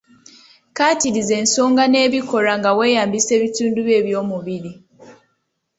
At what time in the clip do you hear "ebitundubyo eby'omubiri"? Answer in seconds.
3.37-4.71